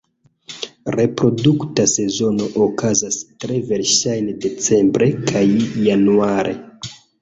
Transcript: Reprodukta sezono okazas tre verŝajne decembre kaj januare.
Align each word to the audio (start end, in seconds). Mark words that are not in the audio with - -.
Reprodukta 0.95 1.85
sezono 1.91 2.49
okazas 2.67 3.21
tre 3.45 3.63
verŝajne 3.71 4.37
decembre 4.49 5.15
kaj 5.33 5.49
januare. 5.93 6.63